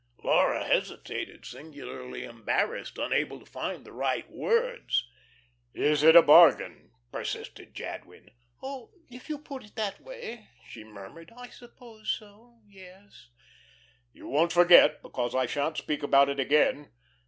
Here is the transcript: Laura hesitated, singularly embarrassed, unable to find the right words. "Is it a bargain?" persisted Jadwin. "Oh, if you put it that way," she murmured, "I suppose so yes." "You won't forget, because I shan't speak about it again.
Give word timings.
Laura 0.23 0.63
hesitated, 0.65 1.45
singularly 1.45 2.23
embarrassed, 2.23 2.97
unable 2.97 3.37
to 3.39 3.45
find 3.45 3.85
the 3.85 3.91
right 3.91 4.27
words. 4.31 5.07
"Is 5.75 6.01
it 6.01 6.15
a 6.15 6.23
bargain?" 6.23 6.89
persisted 7.11 7.75
Jadwin. 7.75 8.31
"Oh, 8.63 8.89
if 9.11 9.29
you 9.29 9.37
put 9.37 9.63
it 9.63 9.75
that 9.75 10.01
way," 10.01 10.47
she 10.67 10.83
murmured, 10.83 11.31
"I 11.37 11.49
suppose 11.49 12.09
so 12.09 12.61
yes." 12.65 13.29
"You 14.11 14.27
won't 14.27 14.53
forget, 14.53 15.03
because 15.03 15.35
I 15.35 15.45
shan't 15.45 15.77
speak 15.77 16.01
about 16.01 16.29
it 16.29 16.39
again. 16.39 16.89